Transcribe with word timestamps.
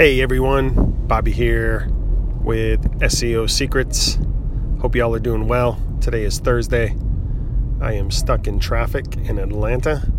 Hey 0.00 0.22
everyone, 0.22 0.94
Bobby 1.06 1.30
here 1.30 1.86
with 2.42 2.80
SEO 3.00 3.50
Secrets. 3.50 4.18
Hope 4.80 4.94
y'all 4.96 5.14
are 5.14 5.18
doing 5.18 5.46
well. 5.46 5.78
Today 6.00 6.24
is 6.24 6.38
Thursday. 6.38 6.96
I 7.82 7.92
am 7.92 8.10
stuck 8.10 8.46
in 8.46 8.60
traffic 8.60 9.04
in 9.18 9.38
Atlanta. 9.38 10.10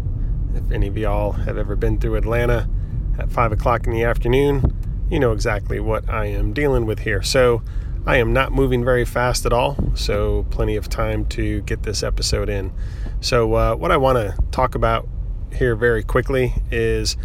If 0.54 0.70
any 0.70 0.86
of 0.86 1.00
y'all 1.00 1.32
have 1.32 1.58
ever 1.58 1.76
been 1.76 1.98
through 1.98 2.18
Atlanta 2.18 2.70
at 3.18 3.32
5 3.32 3.54
o'clock 3.54 3.88
in 3.88 3.92
the 3.92 4.04
afternoon, 4.04 4.72
you 5.10 5.20
know 5.20 5.32
exactly 5.32 5.80
what 5.80 6.08
I 6.08 6.28
am 6.28 6.54
dealing 6.54 6.86
with 6.86 7.00
here. 7.00 7.24
So, 7.24 7.64
I 8.06 8.18
am 8.18 8.34
not 8.34 8.52
moving 8.52 8.86
very 8.86 9.04
fast 9.04 9.48
at 9.48 9.52
all, 9.52 9.78
so 9.96 10.46
plenty 10.52 10.76
of 10.76 10.90
time 10.90 11.26
to 11.30 11.62
get 11.62 11.82
this 11.82 12.04
episode 12.04 12.50
in. 12.50 12.72
So, 13.20 13.56
uh, 13.56 13.76
what 13.78 13.92
I 13.92 13.98
want 13.98 14.20
to 14.20 14.38
talk 14.52 14.76
about 14.76 15.10
here 15.52 15.76
very 15.76 16.04
quickly 16.04 16.54
is 16.70 17.18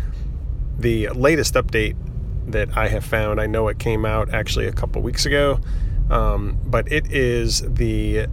the 0.79 1.11
latest 1.11 1.53
update 1.53 1.97
that 2.47 2.77
I 2.77 2.89
have 2.89 3.05
found. 3.05 3.41
I 3.41 3.47
know 3.47 3.69
it 3.69 3.79
came 3.79 4.05
out 4.05 4.33
actually 4.33 4.67
a 4.67 4.73
couple 4.73 5.03
weeks 5.03 5.27
ago, 5.27 5.61
um, 6.11 6.59
but 6.67 6.91
it 6.91 7.13
is 7.13 7.63
the 7.63 8.27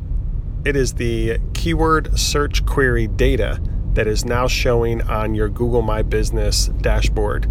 it 0.66 0.76
is 0.76 0.94
the 0.94 1.40
keyword 1.54 2.18
search 2.18 2.66
query 2.66 3.08
data 3.08 3.62
that 3.94 4.08
is 4.08 4.26
now 4.26 4.48
showing 4.48 5.02
on 5.04 5.36
your 5.36 5.50
Google 5.50 5.82
My 5.82 6.02
Business 6.02 6.68
dashboard. 6.82 7.50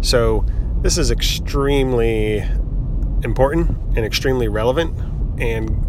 So 0.00 0.44
this 0.82 0.98
is 0.98 1.10
extremely 1.10 2.38
important 3.22 3.70
and 3.96 4.04
extremely 4.04 4.48
relevant, 4.48 4.98
and 5.40 5.86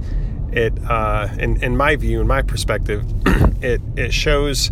it, 0.56 0.74
uh, 0.90 1.28
in, 1.38 1.62
in 1.62 1.76
my 1.76 1.96
view, 1.96 2.22
in 2.22 2.28
my 2.28 2.42
perspective, 2.42 3.04
it 3.62 3.82
it 3.96 4.14
shows 4.14 4.72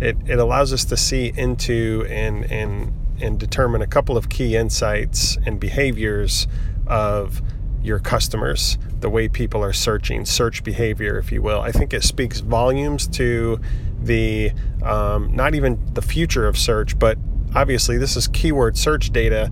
it, 0.00 0.16
it 0.26 0.38
allows 0.38 0.72
us 0.72 0.84
to 0.86 0.96
see 0.96 1.32
into 1.36 2.06
and 2.08 2.50
and 2.50 2.92
and 3.20 3.38
determine 3.38 3.82
a 3.82 3.86
couple 3.86 4.16
of 4.16 4.28
key 4.28 4.56
insights 4.56 5.36
and 5.46 5.58
behaviors 5.60 6.46
of 6.86 7.42
your 7.82 7.98
customers, 7.98 8.78
the 9.00 9.08
way 9.08 9.28
people 9.28 9.62
are 9.62 9.72
searching, 9.72 10.24
search 10.24 10.64
behavior, 10.64 11.18
if 11.18 11.30
you 11.30 11.40
will. 11.40 11.60
I 11.60 11.70
think 11.70 11.92
it 11.92 12.02
speaks 12.02 12.40
volumes 12.40 13.06
to 13.08 13.60
the 14.02 14.52
um, 14.82 15.34
not 15.34 15.54
even 15.54 15.80
the 15.94 16.02
future 16.02 16.46
of 16.46 16.58
search, 16.58 16.98
but 16.98 17.16
obviously 17.54 17.96
this 17.96 18.16
is 18.16 18.28
keyword 18.28 18.76
search 18.76 19.10
data. 19.10 19.50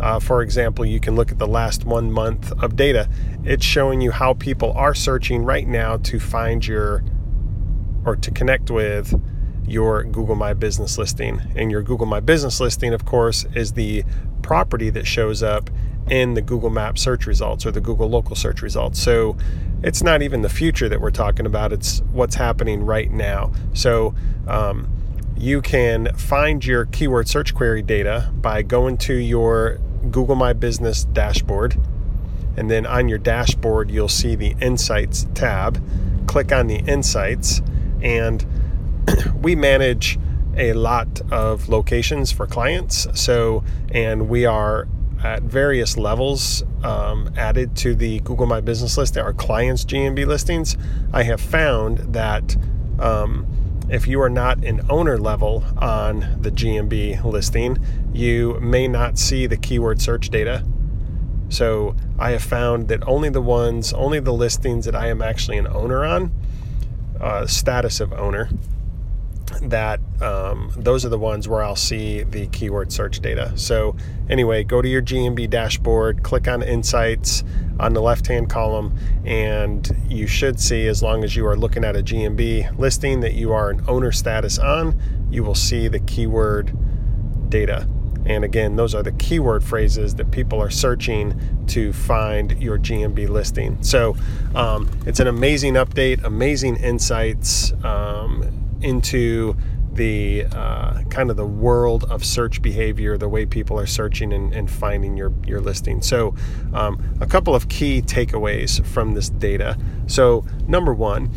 Uh, 0.00 0.20
for 0.20 0.42
example, 0.42 0.84
you 0.84 1.00
can 1.00 1.14
look 1.14 1.32
at 1.32 1.38
the 1.38 1.46
last 1.46 1.84
one 1.84 2.12
month 2.12 2.52
of 2.62 2.76
data. 2.76 3.08
It's 3.44 3.64
showing 3.64 4.00
you 4.00 4.10
how 4.10 4.34
people 4.34 4.72
are 4.72 4.94
searching 4.94 5.44
right 5.44 5.66
now 5.66 5.96
to 5.98 6.20
find 6.20 6.66
your 6.66 7.02
or 8.04 8.16
to 8.16 8.30
connect 8.30 8.70
with 8.70 9.14
your 9.66 10.04
Google 10.04 10.34
My 10.34 10.54
Business 10.54 10.98
listing. 10.98 11.40
And 11.56 11.70
your 11.70 11.82
Google 11.82 12.06
My 12.06 12.20
Business 12.20 12.60
listing, 12.60 12.94
of 12.94 13.04
course, 13.04 13.44
is 13.54 13.72
the 13.72 14.04
property 14.42 14.90
that 14.90 15.06
shows 15.06 15.42
up 15.42 15.70
in 16.08 16.34
the 16.34 16.42
Google 16.42 16.70
Map 16.70 16.98
search 16.98 17.26
results 17.26 17.66
or 17.66 17.72
the 17.72 17.80
Google 17.80 18.08
local 18.08 18.36
search 18.36 18.62
results. 18.62 19.00
So 19.02 19.36
it's 19.82 20.02
not 20.02 20.22
even 20.22 20.42
the 20.42 20.48
future 20.48 20.88
that 20.88 21.00
we're 21.00 21.10
talking 21.10 21.46
about, 21.46 21.72
it's 21.72 22.00
what's 22.12 22.36
happening 22.36 22.84
right 22.84 23.10
now. 23.10 23.52
So 23.74 24.14
um, 24.46 24.88
you 25.36 25.60
can 25.60 26.14
find 26.14 26.64
your 26.64 26.86
keyword 26.86 27.28
search 27.28 27.54
query 27.54 27.82
data 27.82 28.32
by 28.34 28.62
going 28.62 28.98
to 28.98 29.14
your 29.14 29.78
Google 30.10 30.36
My 30.36 30.52
Business 30.52 31.04
dashboard. 31.04 31.76
And 32.56 32.70
then 32.70 32.86
on 32.86 33.08
your 33.08 33.18
dashboard, 33.18 33.90
you'll 33.90 34.08
see 34.08 34.34
the 34.34 34.54
Insights 34.60 35.26
tab. 35.34 35.82
Click 36.26 36.52
on 36.52 36.68
the 36.68 36.76
Insights 36.76 37.60
and 38.00 38.46
we 39.42 39.54
manage 39.54 40.18
a 40.56 40.72
lot 40.72 41.20
of 41.30 41.68
locations 41.68 42.32
for 42.32 42.46
clients. 42.46 43.06
So, 43.14 43.64
and 43.90 44.28
we 44.28 44.46
are 44.46 44.88
at 45.22 45.42
various 45.42 45.96
levels 45.96 46.62
um, 46.82 47.30
added 47.36 47.76
to 47.76 47.94
the 47.94 48.20
Google 48.20 48.46
My 48.46 48.60
Business 48.60 48.96
list. 48.96 49.14
There 49.14 49.24
are 49.24 49.32
clients' 49.32 49.84
GMB 49.84 50.26
listings. 50.26 50.76
I 51.12 51.22
have 51.24 51.40
found 51.40 51.98
that 52.14 52.56
um, 52.98 53.46
if 53.88 54.06
you 54.06 54.20
are 54.20 54.30
not 54.30 54.64
an 54.64 54.82
owner 54.90 55.18
level 55.18 55.64
on 55.78 56.40
the 56.40 56.50
GMB 56.50 57.24
listing, 57.24 57.78
you 58.12 58.58
may 58.60 58.88
not 58.88 59.18
see 59.18 59.46
the 59.46 59.56
keyword 59.56 60.00
search 60.00 60.30
data. 60.30 60.64
So 61.48 61.94
I 62.18 62.32
have 62.32 62.42
found 62.42 62.88
that 62.88 63.06
only 63.06 63.28
the 63.28 63.40
ones, 63.40 63.92
only 63.92 64.18
the 64.20 64.32
listings 64.32 64.84
that 64.86 64.96
I 64.96 65.08
am 65.08 65.22
actually 65.22 65.58
an 65.58 65.68
owner 65.68 66.04
on, 66.04 66.32
uh, 67.20 67.46
status 67.46 68.00
of 68.00 68.12
owner, 68.12 68.50
that 69.62 70.00
um, 70.20 70.72
those 70.76 71.04
are 71.04 71.08
the 71.08 71.18
ones 71.18 71.48
where 71.48 71.62
I'll 71.62 71.76
see 71.76 72.22
the 72.22 72.46
keyword 72.48 72.92
search 72.92 73.20
data. 73.20 73.52
So, 73.56 73.96
anyway, 74.28 74.64
go 74.64 74.82
to 74.82 74.88
your 74.88 75.02
GMB 75.02 75.50
dashboard, 75.50 76.22
click 76.22 76.48
on 76.48 76.62
Insights 76.62 77.44
on 77.78 77.92
the 77.92 78.00
left 78.00 78.26
hand 78.26 78.48
column, 78.48 78.96
and 79.24 79.88
you 80.08 80.26
should 80.26 80.60
see, 80.60 80.86
as 80.86 81.02
long 81.02 81.24
as 81.24 81.36
you 81.36 81.46
are 81.46 81.56
looking 81.56 81.84
at 81.84 81.96
a 81.96 82.02
GMB 82.02 82.78
listing 82.78 83.20
that 83.20 83.34
you 83.34 83.52
are 83.52 83.70
an 83.70 83.84
owner 83.88 84.12
status 84.12 84.58
on, 84.58 84.98
you 85.30 85.42
will 85.42 85.54
see 85.54 85.88
the 85.88 86.00
keyword 86.00 86.76
data. 87.50 87.88
And 88.24 88.44
again, 88.44 88.74
those 88.74 88.94
are 88.94 89.04
the 89.04 89.12
keyword 89.12 89.62
phrases 89.62 90.16
that 90.16 90.32
people 90.32 90.60
are 90.60 90.70
searching 90.70 91.38
to 91.68 91.92
find 91.92 92.60
your 92.60 92.76
GMB 92.76 93.28
listing. 93.28 93.80
So 93.84 94.16
um, 94.54 94.90
it's 95.06 95.20
an 95.20 95.28
amazing 95.28 95.74
update, 95.74 96.24
amazing 96.24 96.76
insights. 96.76 97.72
Um, 97.84 98.65
into 98.82 99.56
the 99.96 100.44
uh, 100.52 101.02
kind 101.04 101.30
of 101.30 101.36
the 101.36 101.46
world 101.46 102.04
of 102.04 102.24
search 102.24 102.60
behavior, 102.60 103.16
the 103.16 103.28
way 103.28 103.46
people 103.46 103.78
are 103.80 103.86
searching 103.86 104.32
and, 104.32 104.54
and 104.54 104.70
finding 104.70 105.16
your, 105.16 105.32
your 105.46 105.60
listing. 105.60 106.02
So, 106.02 106.34
um, 106.74 107.02
a 107.20 107.26
couple 107.26 107.54
of 107.54 107.68
key 107.68 108.02
takeaways 108.02 108.84
from 108.84 109.14
this 109.14 109.28
data. 109.28 109.78
So, 110.06 110.44
number 110.68 110.94
one, 110.94 111.30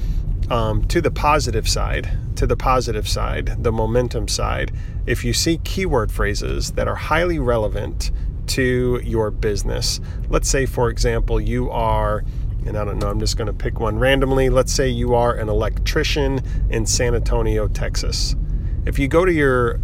um, 0.50 0.86
to 0.88 1.02
the 1.02 1.12
positive 1.12 1.70
side, 1.70 2.18
to 2.36 2.46
the 2.46 2.58
positive 2.58 3.08
side, 3.08 3.64
the 3.64 3.72
momentum 3.72 4.28
side, 4.28 4.72
if 5.06 5.24
you 5.24 5.34
see 5.34 5.58
keyword 5.60 6.12
phrases 6.12 6.72
that 6.72 6.88
are 6.88 6.96
highly 6.96 7.40
relevant 7.40 8.12
to 8.48 9.00
your 9.04 9.32
business, 9.32 10.00
let's 10.30 10.50
say, 10.50 10.66
for 10.66 10.90
example, 10.90 11.40
you 11.40 11.70
are 11.70 12.24
and 12.66 12.78
I 12.78 12.86
don't 12.86 13.00
know, 13.00 13.10
I'm 13.10 13.20
just 13.20 13.38
going 13.38 13.48
to 13.48 13.54
pick 13.54 13.80
one 13.80 13.98
randomly. 13.98 14.50
Let's 14.50 14.74
say 14.74 14.88
you 14.88 15.16
are 15.16 15.34
an 15.36 15.50
electrician 15.50 16.42
in 16.70 16.86
San 16.86 17.16
Antonio, 17.16 17.68
Texas. 17.68 18.36
If 18.86 19.00
you 19.00 19.08
go 19.08 19.26
to 19.26 19.32
your 19.32 19.80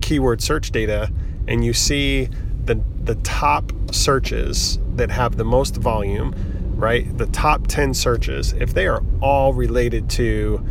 keyword 0.00 0.42
search 0.42 0.70
data 0.70 1.12
and 1.48 1.64
you 1.64 1.72
see 1.72 2.28
the, 2.64 2.80
the 3.04 3.14
top 3.16 3.72
searches 3.92 4.78
that 4.94 5.10
have 5.10 5.36
the 5.36 5.44
most 5.44 5.76
volume, 5.76 6.34
right? 6.76 7.16
The 7.16 7.26
top 7.26 7.66
10 7.66 7.94
searches, 7.94 8.52
if 8.54 8.74
they 8.74 8.86
are 8.86 9.02
all 9.20 9.52
related 9.52 10.10
to 10.10 10.64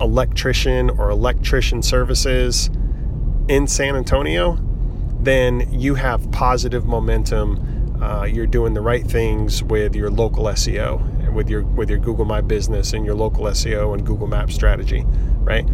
electrician 0.00 0.90
or 0.90 1.10
electrician 1.10 1.82
services 1.82 2.70
in 3.48 3.66
San 3.66 3.96
Antonio, 3.96 4.58
then 5.20 5.68
you 5.72 5.94
have 5.94 6.30
positive 6.30 6.86
momentum 6.86 7.75
uh, 8.02 8.24
you're 8.24 8.46
doing 8.46 8.74
the 8.74 8.80
right 8.80 9.06
things 9.06 9.62
with 9.62 9.94
your 9.94 10.10
local 10.10 10.44
SEO, 10.44 11.32
with 11.32 11.48
your 11.48 11.62
with 11.62 11.90
your 11.90 11.98
Google 11.98 12.24
My 12.24 12.40
Business 12.40 12.92
and 12.92 13.04
your 13.04 13.14
local 13.14 13.44
SEO 13.44 13.94
and 13.94 14.04
Google 14.06 14.26
Map 14.26 14.50
strategy, 14.50 15.04
right? 15.40 15.68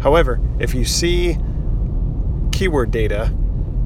However, 0.00 0.40
if 0.58 0.74
you 0.74 0.84
see 0.84 1.36
keyword 2.52 2.90
data 2.90 3.32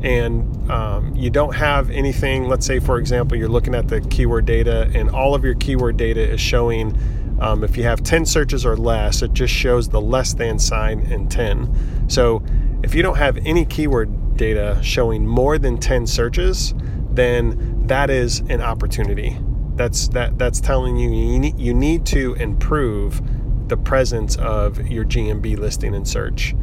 and 0.02 0.70
um, 0.70 1.14
you 1.14 1.30
don't 1.30 1.54
have 1.54 1.90
anything, 1.90 2.48
let's 2.48 2.66
say 2.66 2.80
for 2.80 2.98
example, 2.98 3.36
you're 3.36 3.48
looking 3.48 3.74
at 3.74 3.88
the 3.88 4.00
keyword 4.00 4.46
data 4.46 4.90
and 4.94 5.10
all 5.10 5.34
of 5.34 5.44
your 5.44 5.54
keyword 5.54 5.96
data 5.96 6.20
is 6.20 6.40
showing. 6.40 6.98
Um, 7.40 7.64
if 7.64 7.76
you 7.76 7.82
have 7.82 8.04
10 8.04 8.24
searches 8.24 8.64
or 8.64 8.76
less, 8.76 9.20
it 9.20 9.32
just 9.32 9.52
shows 9.52 9.88
the 9.88 10.00
less 10.00 10.32
than 10.32 10.60
sign 10.60 11.00
in 11.00 11.28
10. 11.28 12.08
So 12.08 12.42
if 12.84 12.94
you 12.94 13.02
don't 13.02 13.16
have 13.16 13.36
any 13.38 13.64
keyword 13.64 14.36
data 14.36 14.78
showing 14.82 15.26
more 15.26 15.58
than 15.58 15.78
10 15.78 16.06
searches, 16.06 16.72
then 17.10 17.71
that 17.88 18.10
is 18.10 18.40
an 18.40 18.60
opportunity. 18.60 19.36
That's 19.74 20.08
that 20.08 20.38
that's 20.38 20.60
telling 20.60 20.96
you 20.96 21.10
you 21.10 21.38
need, 21.38 21.58
you 21.58 21.74
need 21.74 22.06
to 22.06 22.34
improve 22.34 23.20
the 23.68 23.76
presence 23.76 24.36
of 24.36 24.86
your 24.88 25.04
GMB 25.04 25.58
listing 25.58 25.94
and 25.94 26.06
search 26.06 26.54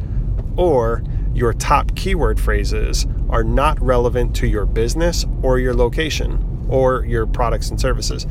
or 0.56 1.02
your 1.34 1.52
top 1.52 1.94
keyword 1.96 2.38
phrases 2.40 3.06
are 3.28 3.44
not 3.44 3.80
relevant 3.80 4.34
to 4.36 4.46
your 4.46 4.66
business 4.66 5.24
or 5.42 5.58
your 5.58 5.74
location 5.74 6.66
or 6.68 7.04
your 7.06 7.26
products 7.26 7.70
and 7.70 7.80
services. 7.80 8.26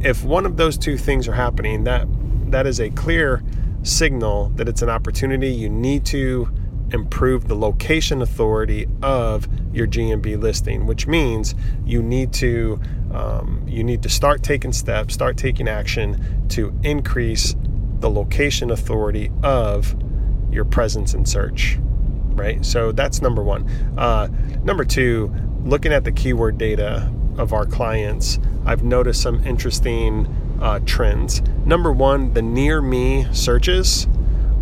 If 0.00 0.24
one 0.24 0.46
of 0.46 0.56
those 0.56 0.78
two 0.78 0.96
things 0.96 1.28
are 1.28 1.32
happening, 1.32 1.84
that 1.84 2.08
that 2.50 2.66
is 2.66 2.80
a 2.80 2.90
clear 2.90 3.42
signal 3.82 4.50
that 4.56 4.68
it's 4.68 4.82
an 4.82 4.88
opportunity 4.88 5.48
you 5.48 5.68
need 5.68 6.04
to 6.06 6.48
improve 6.92 7.48
the 7.48 7.54
location 7.54 8.22
authority 8.22 8.86
of 9.02 9.48
your 9.72 9.86
GMB 9.86 10.40
listing, 10.40 10.86
which 10.86 11.06
means 11.06 11.54
you 11.84 12.02
need 12.02 12.32
to 12.34 12.80
um, 13.12 13.64
you 13.66 13.84
need 13.84 14.02
to 14.02 14.08
start 14.08 14.42
taking 14.42 14.72
steps, 14.72 15.14
start 15.14 15.36
taking 15.36 15.68
action 15.68 16.46
to 16.48 16.72
increase 16.82 17.54
the 18.00 18.10
location 18.10 18.70
authority 18.70 19.30
of 19.42 19.94
your 20.50 20.64
presence 20.64 21.14
in 21.14 21.24
search. 21.26 21.78
Right, 22.34 22.64
so 22.64 22.92
that's 22.92 23.20
number 23.20 23.42
one. 23.42 23.68
Uh, 23.98 24.28
Number 24.64 24.84
two, 24.84 25.32
looking 25.64 25.92
at 25.92 26.04
the 26.04 26.12
keyword 26.12 26.56
data 26.56 27.12
of 27.36 27.52
our 27.52 27.66
clients, 27.66 28.38
I've 28.64 28.84
noticed 28.84 29.20
some 29.20 29.44
interesting 29.44 30.26
uh, 30.60 30.78
trends. 30.86 31.42
Number 31.66 31.90
one, 31.90 32.32
the 32.32 32.42
near 32.42 32.80
me 32.80 33.26
searches 33.32 34.06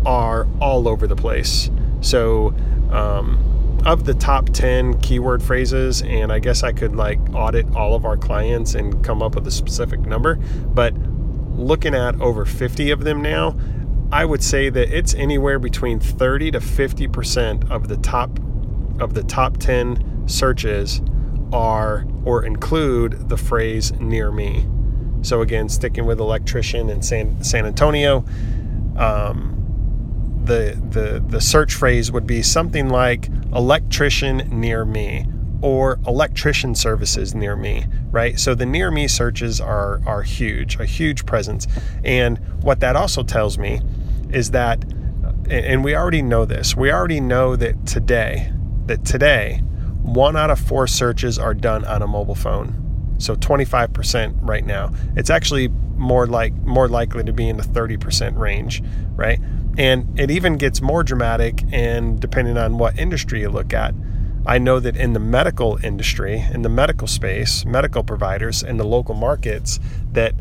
are 0.03 0.47
all 0.59 0.87
over 0.87 1.05
the 1.05 1.15
place. 1.15 1.69
So, 2.01 2.55
um, 2.89 3.37
of 3.85 4.05
the 4.05 4.13
top 4.13 4.49
10 4.49 4.99
keyword 4.99 5.41
phrases, 5.41 6.01
and 6.03 6.31
I 6.31 6.39
guess 6.39 6.63
I 6.63 6.71
could 6.71 6.95
like 6.95 7.19
audit 7.33 7.73
all 7.75 7.95
of 7.95 8.05
our 8.05 8.17
clients 8.17 8.75
and 8.75 9.03
come 9.03 9.21
up 9.21 9.35
with 9.35 9.47
a 9.47 9.51
specific 9.51 10.01
number, 10.01 10.35
but 10.35 10.93
looking 11.55 11.95
at 11.95 12.19
over 12.21 12.45
50 12.45 12.91
of 12.91 13.03
them 13.03 13.21
now, 13.21 13.57
I 14.11 14.25
would 14.25 14.43
say 14.43 14.69
that 14.69 14.95
it's 14.95 15.13
anywhere 15.13 15.57
between 15.57 15.99
30 15.99 16.51
to 16.51 16.59
50% 16.59 17.71
of 17.71 17.87
the 17.87 17.97
top 17.97 18.39
of 18.99 19.13
the 19.13 19.23
top 19.23 19.57
10 19.57 20.27
searches 20.27 21.01
are 21.51 22.05
or 22.23 22.45
include 22.45 23.29
the 23.29 23.37
phrase 23.37 23.91
near 23.93 24.31
me. 24.31 24.67
So 25.21 25.41
again, 25.41 25.69
sticking 25.69 26.05
with 26.05 26.19
electrician 26.19 26.89
in 26.89 27.01
San, 27.01 27.43
San 27.43 27.65
Antonio, 27.65 28.25
um, 28.97 29.60
the, 30.51 30.77
the, 30.89 31.23
the 31.25 31.39
search 31.39 31.73
phrase 31.73 32.11
would 32.11 32.27
be 32.27 32.41
something 32.41 32.89
like 32.89 33.29
electrician 33.53 34.37
near 34.51 34.83
me 34.83 35.25
or 35.61 35.97
electrician 36.05 36.75
services 36.75 37.33
near 37.33 37.55
me, 37.55 37.85
right? 38.09 38.37
So 38.37 38.53
the 38.53 38.65
near 38.65 38.91
me 38.91 39.07
searches 39.07 39.61
are, 39.61 40.01
are 40.05 40.23
huge, 40.23 40.77
a 40.77 40.85
huge 40.85 41.25
presence. 41.25 41.67
And 42.03 42.37
what 42.63 42.81
that 42.81 42.97
also 42.97 43.23
tells 43.23 43.57
me 43.57 43.79
is 44.29 44.51
that, 44.51 44.83
and 45.49 45.85
we 45.85 45.95
already 45.95 46.21
know 46.21 46.43
this, 46.43 46.75
we 46.75 46.91
already 46.91 47.21
know 47.21 47.55
that 47.55 47.85
today, 47.87 48.51
that 48.87 49.05
today, 49.05 49.61
one 50.01 50.35
out 50.35 50.49
of 50.49 50.59
four 50.59 50.85
searches 50.85 51.39
are 51.39 51.53
done 51.53 51.85
on 51.85 52.01
a 52.01 52.07
mobile 52.07 52.35
phone. 52.35 53.15
So 53.19 53.35
25% 53.35 54.37
right 54.41 54.65
now. 54.65 54.91
It's 55.15 55.29
actually 55.29 55.69
more 55.95 56.25
like 56.25 56.53
more 56.63 56.89
likely 56.89 57.23
to 57.23 57.31
be 57.31 57.47
in 57.47 57.57
the 57.57 57.63
30% 57.63 58.37
range, 58.37 58.83
right? 59.15 59.39
And 59.77 60.19
it 60.19 60.29
even 60.29 60.57
gets 60.57 60.81
more 60.81 61.03
dramatic 61.03 61.63
and 61.71 62.19
depending 62.19 62.57
on 62.57 62.77
what 62.77 62.99
industry 62.99 63.41
you 63.41 63.49
look 63.49 63.73
at. 63.73 63.93
I 64.45 64.57
know 64.57 64.79
that 64.79 64.97
in 64.97 65.13
the 65.13 65.19
medical 65.19 65.77
industry, 65.83 66.45
in 66.51 66.63
the 66.63 66.69
medical 66.69 67.07
space, 67.07 67.63
medical 67.63 68.03
providers 68.03 68.63
in 68.63 68.77
the 68.77 68.83
local 68.83 69.15
markets 69.15 69.79
that 70.11 70.33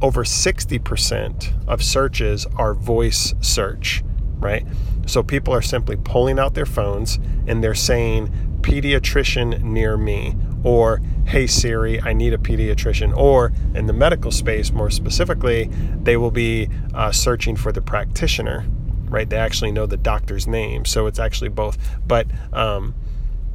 over 0.00 0.22
60% 0.22 1.66
of 1.66 1.82
searches 1.82 2.46
are 2.56 2.72
voice 2.72 3.34
search, 3.40 4.04
right? 4.38 4.64
So 5.06 5.22
people 5.22 5.52
are 5.54 5.62
simply 5.62 5.96
pulling 5.96 6.38
out 6.38 6.54
their 6.54 6.66
phones 6.66 7.18
and 7.46 7.64
they're 7.64 7.74
saying 7.74 8.32
pediatrician 8.60 9.62
near 9.62 9.96
me 9.96 10.36
or 10.62 11.00
hey 11.26 11.46
Siri, 11.46 12.00
I 12.00 12.12
need 12.12 12.32
a 12.32 12.38
pediatrician. 12.38 13.16
Or 13.16 13.52
in 13.74 13.86
the 13.86 13.92
medical 13.92 14.30
space, 14.30 14.72
more 14.72 14.90
specifically, 14.90 15.70
they 16.02 16.16
will 16.16 16.30
be 16.30 16.68
uh, 16.94 17.12
searching 17.12 17.56
for 17.56 17.72
the 17.72 17.82
practitioner, 17.82 18.66
right? 19.08 19.28
They 19.28 19.36
actually 19.36 19.72
know 19.72 19.86
the 19.86 19.96
doctor's 19.96 20.46
name, 20.46 20.84
so 20.84 21.06
it's 21.06 21.18
actually 21.18 21.50
both. 21.50 21.78
But 22.06 22.26
um, 22.52 22.94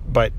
but 0.07 0.33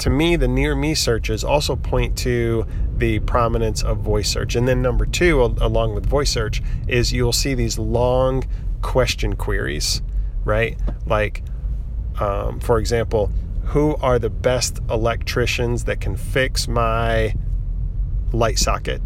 to 0.00 0.10
me, 0.10 0.36
the 0.36 0.48
near 0.48 0.74
me 0.74 0.94
searches 0.94 1.44
also 1.44 1.76
point 1.76 2.16
to 2.18 2.66
the 2.96 3.20
prominence 3.20 3.82
of 3.82 3.98
voice 3.98 4.30
search. 4.30 4.56
And 4.56 4.66
then 4.66 4.82
number 4.82 5.06
two, 5.06 5.42
along 5.42 5.94
with 5.94 6.06
voice 6.06 6.30
search, 6.30 6.62
is 6.88 7.12
you'll 7.12 7.32
see 7.32 7.54
these 7.54 7.78
long 7.78 8.44
question 8.82 9.36
queries, 9.36 10.00
right? 10.44 10.78
Like, 11.06 11.42
um, 12.18 12.60
for 12.60 12.78
example, 12.78 13.30
who 13.70 13.94
are 13.96 14.18
the 14.18 14.30
best 14.30 14.80
electricians 14.90 15.84
that 15.84 16.00
can 16.00 16.16
fix 16.16 16.66
my 16.66 17.34
light 18.32 18.58
socket 18.58 19.00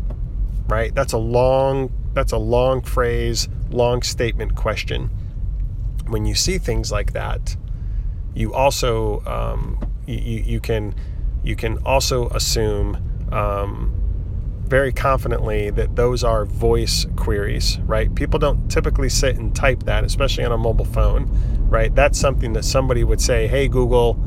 right 0.68 0.94
that's 0.94 1.12
a 1.12 1.18
long 1.18 1.92
that's 2.14 2.32
a 2.32 2.38
long 2.38 2.80
phrase 2.80 3.48
long 3.70 4.02
statement 4.02 4.54
question 4.54 5.10
when 6.08 6.24
you 6.24 6.34
see 6.34 6.58
things 6.58 6.92
like 6.92 7.12
that 7.12 7.56
you 8.34 8.52
also 8.52 9.22
um, 9.26 9.78
you, 10.06 10.18
you 10.18 10.60
can 10.60 10.94
you 11.42 11.56
can 11.56 11.78
also 11.78 12.28
assume 12.30 12.96
um, 13.32 13.92
very 14.66 14.92
confidently 14.92 15.70
that 15.70 15.94
those 15.94 16.24
are 16.24 16.46
voice 16.46 17.06
queries, 17.16 17.78
right? 17.80 18.14
People 18.14 18.38
don't 18.38 18.70
typically 18.70 19.08
sit 19.10 19.36
and 19.36 19.54
type 19.54 19.82
that, 19.84 20.04
especially 20.04 20.44
on 20.44 20.52
a 20.52 20.58
mobile 20.58 20.86
phone, 20.86 21.28
right? 21.68 21.94
That's 21.94 22.18
something 22.18 22.54
that 22.54 22.64
somebody 22.64 23.04
would 23.04 23.20
say, 23.20 23.46
"Hey 23.46 23.68
Google, 23.68 24.18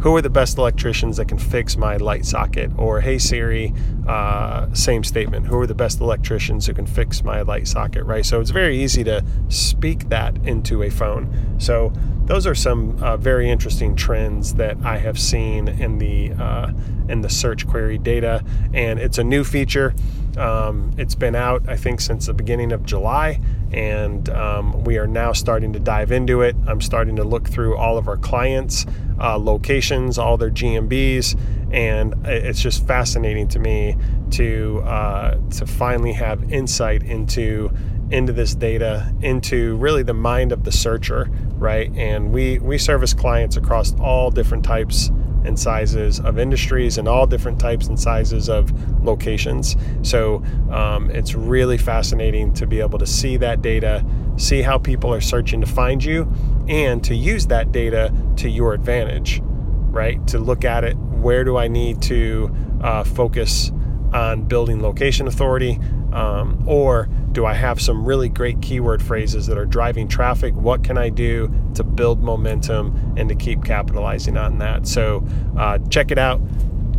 who 0.00 0.16
are 0.16 0.22
the 0.22 0.30
best 0.30 0.58
electricians 0.58 1.16
that 1.18 1.26
can 1.26 1.38
fix 1.38 1.76
my 1.76 1.96
light 1.96 2.24
socket? 2.24 2.70
Or, 2.76 3.00
hey 3.00 3.18
Siri, 3.18 3.74
uh, 4.08 4.72
same 4.72 5.04
statement, 5.04 5.46
who 5.46 5.58
are 5.58 5.66
the 5.66 5.74
best 5.74 6.00
electricians 6.00 6.66
who 6.66 6.74
can 6.74 6.86
fix 6.86 7.22
my 7.22 7.42
light 7.42 7.68
socket, 7.68 8.04
right? 8.04 8.24
So 8.24 8.40
it's 8.40 8.50
very 8.50 8.82
easy 8.82 9.04
to 9.04 9.24
speak 9.48 10.08
that 10.08 10.36
into 10.46 10.82
a 10.82 10.90
phone. 10.90 11.56
So 11.58 11.92
those 12.24 12.46
are 12.46 12.54
some 12.54 13.02
uh, 13.02 13.16
very 13.16 13.50
interesting 13.50 13.96
trends 13.96 14.54
that 14.54 14.76
I 14.84 14.98
have 14.98 15.18
seen 15.18 15.68
in 15.68 15.98
the 15.98 16.32
uh, 16.32 16.72
in 17.08 17.22
the 17.22 17.28
search 17.28 17.66
query 17.66 17.98
data, 17.98 18.44
and 18.72 19.00
it's 19.00 19.18
a 19.18 19.24
new 19.24 19.42
feature. 19.42 19.94
Um, 20.38 20.92
it's 20.96 21.16
been 21.16 21.34
out, 21.34 21.68
I 21.68 21.76
think, 21.76 22.00
since 22.00 22.26
the 22.26 22.32
beginning 22.32 22.70
of 22.70 22.86
July, 22.86 23.40
and 23.72 24.28
um, 24.28 24.84
we 24.84 24.96
are 24.96 25.08
now 25.08 25.32
starting 25.32 25.72
to 25.72 25.80
dive 25.80 26.12
into 26.12 26.42
it. 26.42 26.54
I'm 26.68 26.80
starting 26.80 27.16
to 27.16 27.24
look 27.24 27.48
through 27.48 27.76
all 27.76 27.98
of 27.98 28.06
our 28.06 28.16
clients' 28.16 28.86
uh, 29.20 29.38
locations, 29.38 30.18
all 30.18 30.36
their 30.36 30.50
GMBs, 30.50 31.38
and 31.72 32.14
it's 32.26 32.60
just 32.60 32.86
fascinating 32.86 33.48
to 33.48 33.58
me 33.58 33.96
to 34.32 34.82
uh, 34.84 35.38
to 35.50 35.66
finally 35.66 36.12
have 36.12 36.52
insight 36.52 37.02
into 37.02 37.70
into 38.10 38.32
this 38.32 38.54
data, 38.54 39.12
into 39.22 39.76
really 39.76 40.02
the 40.02 40.14
mind 40.14 40.50
of 40.52 40.64
the 40.64 40.72
searcher, 40.72 41.28
right? 41.58 41.92
And 41.96 42.32
we 42.32 42.58
we 42.58 42.78
service 42.78 43.14
clients 43.14 43.56
across 43.56 43.94
all 44.00 44.30
different 44.30 44.64
types 44.64 45.10
and 45.44 45.58
sizes 45.58 46.20
of 46.20 46.38
industries 46.38 46.98
and 46.98 47.08
all 47.08 47.26
different 47.26 47.58
types 47.58 47.86
and 47.86 47.98
sizes 47.98 48.48
of 48.48 48.72
locations. 49.02 49.76
So 50.02 50.42
um, 50.70 51.10
it's 51.10 51.34
really 51.34 51.78
fascinating 51.78 52.52
to 52.54 52.66
be 52.66 52.80
able 52.80 52.98
to 52.98 53.06
see 53.06 53.36
that 53.38 53.62
data, 53.62 54.04
see 54.36 54.62
how 54.62 54.78
people 54.78 55.12
are 55.14 55.20
searching 55.20 55.60
to 55.60 55.66
find 55.66 56.04
you, 56.04 56.30
and 56.70 57.02
to 57.04 57.14
use 57.16 57.48
that 57.48 57.72
data 57.72 58.14
to 58.36 58.48
your 58.48 58.72
advantage, 58.72 59.42
right? 59.42 60.24
To 60.28 60.38
look 60.38 60.64
at 60.64 60.84
it, 60.84 60.96
where 60.96 61.42
do 61.42 61.56
I 61.56 61.66
need 61.66 62.00
to 62.02 62.54
uh, 62.80 63.02
focus 63.04 63.72
on 64.12 64.44
building 64.44 64.80
location 64.80 65.26
authority? 65.26 65.78
Um, 66.12 66.64
or 66.66 67.08
do 67.32 67.44
I 67.44 67.54
have 67.54 67.80
some 67.80 68.04
really 68.04 68.28
great 68.28 68.62
keyword 68.62 69.02
phrases 69.02 69.48
that 69.48 69.58
are 69.58 69.66
driving 69.66 70.06
traffic? 70.06 70.54
What 70.54 70.84
can 70.84 70.96
I 70.96 71.08
do 71.08 71.52
to 71.74 71.82
build 71.82 72.22
momentum 72.22 73.14
and 73.16 73.28
to 73.28 73.34
keep 73.34 73.64
capitalizing 73.64 74.36
on 74.36 74.58
that? 74.58 74.86
So 74.86 75.26
uh, 75.56 75.78
check 75.90 76.12
it 76.12 76.18
out. 76.18 76.40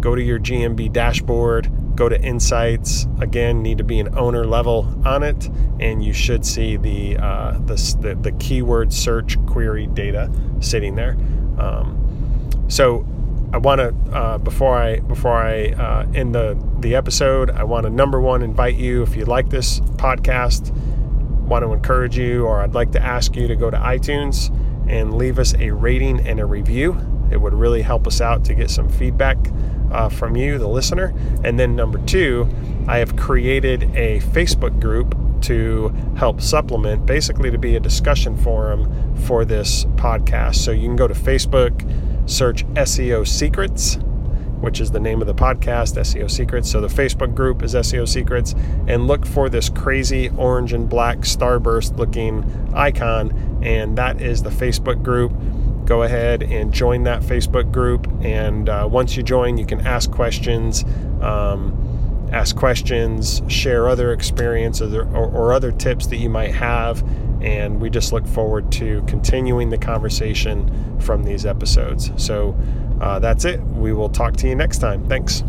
Go 0.02 0.16
to 0.16 0.22
your 0.22 0.40
GMB 0.40 0.92
dashboard, 0.92 1.72
go 1.96 2.10
to 2.10 2.22
insights. 2.22 3.08
Again, 3.20 3.62
need 3.62 3.78
to 3.78 3.84
be 3.84 4.00
an 4.00 4.18
owner 4.18 4.46
level 4.46 4.88
on 5.06 5.24
it, 5.24 5.50
and 5.80 6.04
you 6.04 6.14
should 6.14 6.46
see 6.46 6.78
the 6.78 7.18
uh, 7.18 7.52
the, 7.66 7.76
the, 8.00 8.16
the, 8.16 8.32
keyword 8.34 8.94
search 8.94 9.44
query 9.46 9.88
data 9.88 10.32
sitting 10.60 10.96
there. 10.96 11.18
Um, 11.58 12.66
so 12.68 13.06
I 13.54 13.58
want 13.58 13.80
to 13.80 14.16
uh, 14.16 14.38
before 14.38 14.78
I 14.78 15.00
before 15.00 15.36
I 15.36 15.72
uh, 15.72 16.08
end 16.14 16.34
the 16.34 16.58
the 16.80 16.96
episode, 16.96 17.52
I 17.52 17.64
want 17.64 17.86
to 17.86 17.90
number 17.90 18.22
one 18.22 18.42
invite 18.42 18.76
you 18.76 19.04
if 19.04 19.16
you 19.16 19.26
like 19.26 19.50
this 19.50 19.80
podcast, 19.80 20.72
want 21.46 21.64
to 21.64 21.74
encourage 21.74 22.18
you, 22.18 22.46
or 22.46 22.62
I'd 22.62 22.74
like 22.74 22.92
to 22.94 23.02
ask 23.02 23.36
you 23.36 23.48
to 23.48 23.56
go 23.56 23.70
to 23.70 23.78
iTunes 23.78 24.56
and 24.90 25.14
leave 25.14 25.38
us 25.38 25.54
a 25.56 25.72
rating 25.72 26.26
and 26.26 26.40
a 26.40 26.46
review. 26.46 26.98
It 27.32 27.40
would 27.40 27.54
really 27.54 27.82
help 27.82 28.08
us 28.08 28.20
out 28.22 28.44
to 28.46 28.54
get 28.54 28.70
some 28.70 28.90
feedback 28.90 29.38
uh, 29.92 30.10
from 30.10 30.36
you, 30.36 30.58
the 30.58 30.68
listener. 30.68 31.14
And 31.44 31.60
then 31.60 31.76
number 31.76 32.00
two, 32.06 32.48
I 32.88 32.98
have 32.98 33.16
created 33.16 33.84
a 33.96 34.20
Facebook 34.20 34.80
group 34.80 35.16
to 35.42 35.90
help 36.16 36.42
supplement, 36.42 37.06
basically 37.06 37.52
to 37.52 37.58
be 37.58 37.76
a 37.76 37.80
discussion 37.80 38.38
forum 38.38 39.16
for 39.26 39.44
this 39.46 39.86
podcast. 39.96 40.56
So 40.56 40.72
you 40.72 40.88
can 40.88 40.96
go 40.96 41.08
to 41.08 41.14
Facebook 41.14 42.30
search 42.30 42.66
SEO 42.74 43.28
Secrets, 43.28 43.98
which 44.62 44.80
is 44.80 44.92
the 44.92 45.00
name 45.00 45.22
of 45.22 45.28
the 45.28 45.34
podcast, 45.34 45.98
SEO 45.98 46.30
Secrets. 46.30 46.70
So 46.70 46.80
the 46.80 46.88
Facebook 46.88 47.36
group 47.36 47.64
is 47.64 47.74
SEO 47.74 48.08
Secrets, 48.08 48.54
and 48.88 49.08
look 49.08 49.26
for 49.26 49.50
this 49.50 49.70
crazy 49.70 50.30
orange 50.38 50.74
and 50.74 50.88
black 50.88 51.20
starburst 51.20 51.98
looking 51.98 52.44
icon, 52.74 53.60
and 53.64 53.98
that 53.98 54.22
is 54.22 54.44
the 54.44 54.52
Facebook 54.52 55.04
group. 55.04 55.34
Go 55.92 56.04
ahead 56.04 56.42
and 56.44 56.74
join 56.74 57.04
that 57.04 57.22
Facebook 57.22 57.70
group, 57.74 58.08
and 58.22 58.70
uh, 58.70 58.88
once 58.90 59.18
you 59.18 59.24
join, 59.24 59.58
you 59.58 59.66
can 59.66 59.86
ask 59.86 60.10
questions. 60.10 60.86
Um, 61.20 62.30
ask 62.32 62.56
questions, 62.56 63.42
share 63.50 63.90
other 63.90 64.14
experiences 64.14 64.94
or, 64.94 65.02
or, 65.14 65.30
or 65.30 65.52
other 65.52 65.70
tips 65.74 66.08
that 66.08 66.16
you 66.16 66.30
might 66.30 66.54
have, 66.54 67.04
and 67.42 67.82
we 67.82 67.90
just 67.90 68.14
look 68.14 68.26
forward 68.26 68.72
to 68.72 69.04
continuing 69.06 69.70
the 69.70 69.78
conversation 69.78 70.98
from 71.02 71.26
these 71.26 71.46
episodes. 71.46 72.10
So, 72.16 72.58
uh, 73.02 73.20
that's 73.20 73.44
it. 73.44 73.60
We 73.60 73.92
will 73.92 74.08
talk 74.08 74.38
to 74.38 74.48
you 74.48 74.56
next 74.56 74.78
time. 74.78 75.06
Thanks. 75.10 75.44